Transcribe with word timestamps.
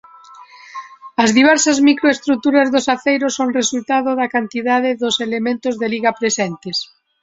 As 1.23 1.29
diversas 1.37 1.77
microestruturas 1.89 2.67
dos 2.73 2.85
aceiros 2.95 3.35
son 3.39 3.47
resultado 3.59 4.09
da 4.19 4.31
cantidade 4.35 4.91
dos 5.01 5.15
elementos 5.27 5.73
de 5.81 5.87
liga 5.93 6.11
presentes. 6.21 6.77